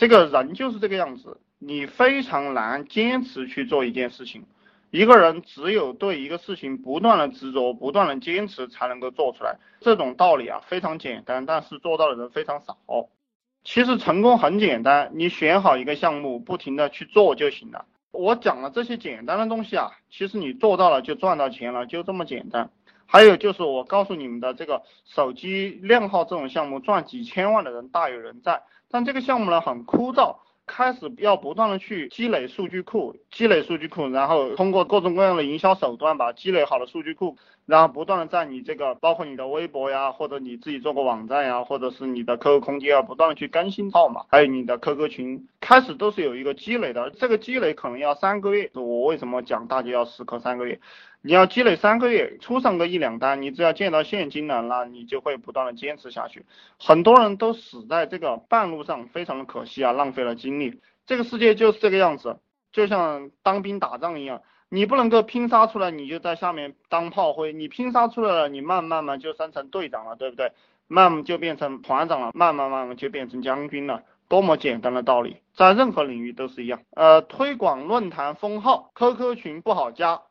[0.00, 4.46] 这个人就是这个样子，你非常难坚持去做一件事情。
[4.90, 9.58] 一个人只有对一个事情不断的执着、不断的坚持，才能够做出来。
[9.82, 12.78] 这种道理啊，非常简单，但是做到的人非常少。
[13.62, 17.84] 其实成功很简单，你选好一个项目，不停的去做就行了。
[18.10, 22.70] 我讲了这些简单的东西啊，其实你做到了就赚到钱了，就这么简单。
[23.12, 30.36] 还有就是我告诉你们的这个手机靓号这种项目，赚几千万的人大有人在，但这个项目呢很枯燥。
[30.66, 37.36] 开始要不断的去积累数据库，积累数据库，然后通过各种各样的营销手段把积累好的数据库，
[37.66, 48.68] 然后不断的在你这个包括你的微博呀，或者你自己做个网站呀，或者是你的 QQ 空间啊，不断的去更新号码，还有你的 QQ 群，开始都是有一个积累的，这个积累可能要三个月。
[48.74, 50.80] 我为什么讲大家要死磕三个月？
[51.22, 56.44] 你要积累三个月，出上个一两单，你只要见到现金了，那你就会不断的坚持下去。
[56.76, 60.80] 很多人都死在这个半路上，非常的可惜啊，浪费了精力。
[61.06, 62.40] 这个世界就是这个样子，
[62.72, 70.50] 就像当兵打仗一样，你不能够拼杀出来，你就在下面当炮灰；你拼杀出来了，你慢慢慢就升成队长了，对不对？
[70.88, 74.02] 慢慢就变成团长了，慢慢慢慢就变成将军了。
[74.30, 76.82] 多么简单的道理，在任何领域都是一样。
[76.94, 80.22] 呃，推广论坛封号，QQ 群不好加。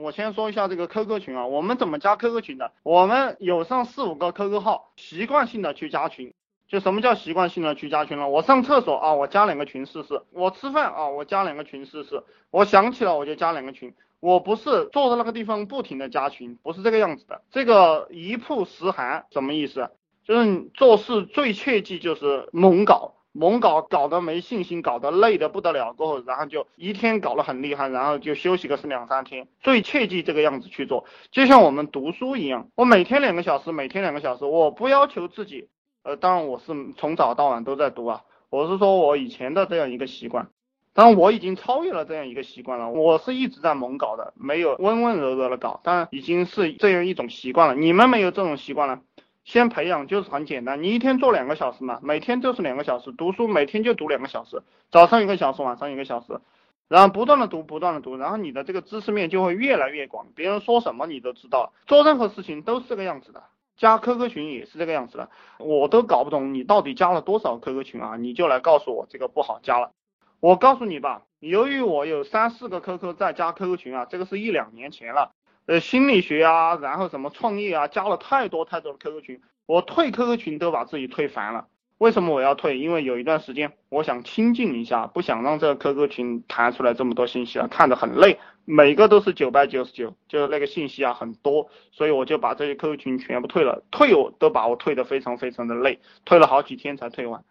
[0.00, 2.70] 我先说一下这个 QQ 群啊，我们怎么加 QQ 群的？
[2.84, 6.32] 我们有上四五个 QQ 号，习惯性的去加群。
[6.68, 8.28] 就什么叫习惯性的去加群了？
[8.28, 13.92] 我上厕所啊，我加两个群试试；我吃饭啊，我加两个群试试；我想起了我就加两个群。
[14.20, 17.42] 我不是坐在那个地方不停的加群，不是这个样子的。
[17.50, 19.90] 这个一曝十寒什么意思？
[20.22, 23.14] 就是你做事最切记就是猛搞。
[23.32, 29.46] 猛搞搞得没信心，搞得累得不得了，过后然后就一天搞得很厉害，然后就休息个是两三天。
[29.60, 35.68] 最切记这个样子去做，就像我们读书一样，我每天两个小时，每天两个小时，我不要求自己，
[36.02, 40.48] 呃，当然我是从早到晚都在读啊，我是说我以前的这样一个习惯，
[40.92, 47.74] 当然我已经超越了这样一个习惯了，我是一直在猛搞的，没有温温柔柔的搞，但已经是这样一种习惯了。
[47.76, 49.00] 你们没有这种习惯了？
[49.44, 56.40] 先培养就是很简单，你一天做两个小时嘛，每天就是两个小时读书，每天就读两个小时，早上一个小时，晚上一个小时，
[56.88, 63.42] 然后不断的读，不断的读，然后你的这个知识面就会越来越广，别人说什么你都知道，做任何事情都是这个样子的，
[63.76, 69.90] 加 QQ 群也是这个样子的，我都搞不懂你到底加了多少 QQ 群啊，你就来告诉我这个不好加了，
[70.38, 75.29] 我告诉你吧，由于我有三四个 QQ 在加 QQ 群啊，这个是一两年前了。
[75.66, 81.66] 呃，心理学啊，然后什么创业啊，加了太多太多的 QQ 群，我退 QQ 群都把自己退烦了。
[81.98, 82.78] 为什么我要退？
[82.78, 93.84] 因为有一段时间我想清静一下，不想让这个 QQ 群弹出来这么多信息啊，看着很累，每个都是九百九十九，就那个信息啊很多，所以我就把这些 QQ 群全部退了。
[93.90, 97.44] 退我都把我退得非常非常的累，退了好几天才退完。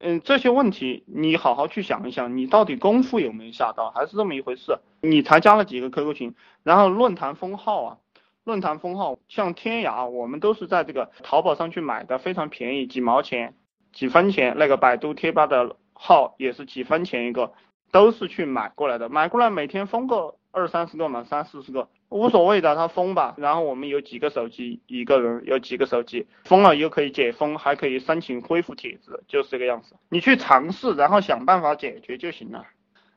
[0.00, 4.78] 嗯，这些问题你好好去想一想，你到底功夫有没有下到，还是这么一回事？
[5.00, 7.98] 你才加了几个 QQ 群，然后论坛封号啊，
[8.44, 13.54] 论坛封号，像天涯，我们都是在这个淘宝上去买的，非常便宜，几毛钱、
[13.92, 14.54] 几分钱。
[14.58, 17.52] 那个百度贴吧的号也是几分钱一个，
[17.90, 21.88] 都是去买过来的，买过来每天封个二三十个嘛，三四十个。
[22.14, 23.34] 无所谓的，他封吧。
[23.36, 29.96] 然后我们有几个手机，一个人有几个手机，封了又可以解封，还可以申请恢复帖子，就是这个样子。
[30.08, 32.64] 你去尝试，然后想办法解决就行了。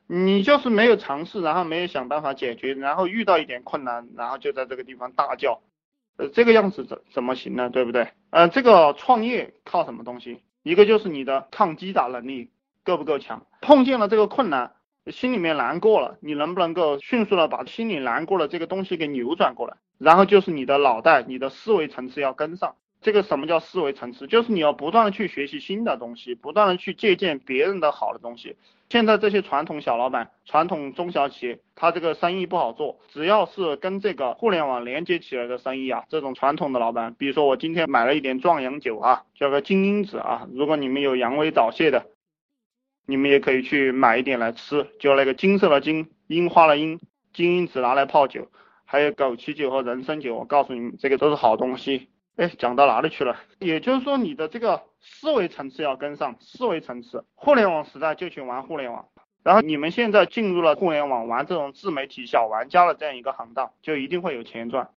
[0.08, 5.60] 你就是没有尝试，然后没有想办法解决，然后遇到一点困难，然后就在这个地方大叫，
[6.16, 7.70] 呃，这个样子怎怎么行呢？
[7.70, 8.08] 对不对？
[8.30, 10.42] 呃，这个创业靠什么东西？
[10.64, 12.50] 一个就是你的抗击打能力
[12.82, 14.72] 够不够强，碰见了这个困难。
[15.10, 19.76] 心里面难过了，你能不能够迅速的把心里难过的这个东西给扭转过来？
[19.98, 22.76] 然后就是你的脑袋，你的思维层次要跟上。
[23.00, 24.26] 这个什么叫思维层次？
[24.26, 28.56] 就是你要不断的去学习新的东西，不断的去借鉴别人的好的东西。
[28.88, 32.98] 现在这些传统小老板、传统中小企业，他这个生意不好做。
[33.08, 42.06] 只要是跟这个互联网连接起来的生意啊，这种传统的老板，比如说我今天买了一点壮阳酒啊，叫个金樱子啊，如果你们有阳痿早泄的。
[43.10, 47.00] 你们也可以去买一点来吃，就那个金色的金，樱花的樱，
[47.32, 48.50] 金樱子拿来泡酒，
[48.84, 52.10] 还有枸杞酒和人参酒，我告诉你们，这个都是好东西。
[52.36, 53.34] 哎，讲到哪里去了？
[53.60, 59.06] 也就是说，你的这个思维层次要跟上，思维层次，互联网时代就去玩互联网，
[59.42, 64.90] 然后你们现在进入了互联网玩这种自媒体小玩家的这样一个行当，就一定会有钱赚。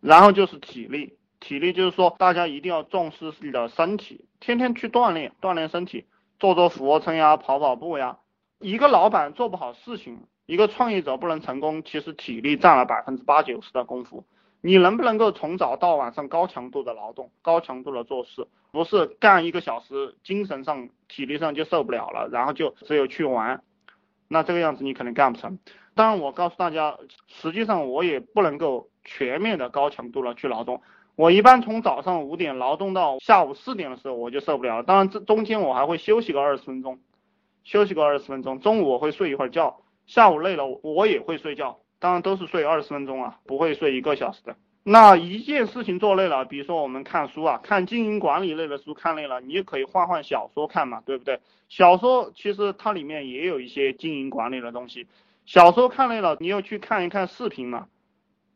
[0.00, 6.06] 然后就是体力，体力就是说大家一定要重视自己的身体，天天去锻炼，锻炼身体。
[6.38, 8.18] 做做俯卧撑呀，跑跑步呀。
[8.60, 14.24] 一个老板做不好事情，一个创业者不能成功，其实体力占了百分之八九十的功夫。
[14.60, 23.62] 你能不能够从早到晚上高强度的劳动、高强度的做事，不是干一个小时，精神上、体力上就受不了了，然后就只有去玩，
[24.26, 25.60] 那这个样子你肯定干不成。
[25.94, 26.98] 当然，我告诉大家，
[27.28, 30.82] 实际上我也不能够全面的高强度的去劳动，
[31.18, 34.84] 我一般从早上五点劳动到下午四点的时候我就受不了。
[34.84, 37.00] 当然，这中间我还会休息个二十分钟，
[37.64, 41.80] 休息个二十分钟，中午我会睡一会儿觉，下午累了我也会睡觉。
[41.98, 44.54] 当然都是睡二十分钟啊，不会睡一个小时的。
[44.84, 51.40] 那一件事情做累了，比如说我们看书啊，看经营管理类的书看累了，你也可以换换小说看嘛，对不对？
[51.68, 55.08] 小说其实它里面也有一些经营管理的东西。
[55.46, 57.88] 小说看累了，你又去看一看视频嘛，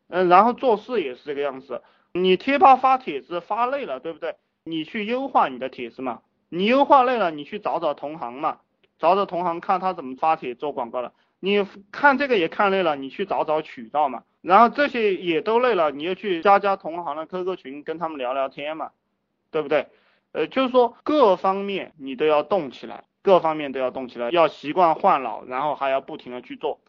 [0.07, 1.81] 嗯，然后做事也是这个样子。
[2.13, 4.35] 你贴吧发帖子发累了，对不对？
[4.65, 8.59] 你去优化你的帖子嘛，你优化累了，你去找找同行嘛，
[8.99, 11.11] 找找同行看他怎么发帖做广告的。
[11.39, 18.91] 你看这个也看累了，你去找找渠道嘛，然后这些也都累了，你又去加加同行的 QQ 群，跟他们聊聊天嘛，
[19.51, 19.87] 对不对？
[20.33, 26.79] 呃，就是说各方面你都要动起来，各方面都要动起来，要习惯换脑，然后还要不停的去做。